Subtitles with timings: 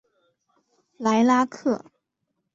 [0.97, 1.85] 莱拉克。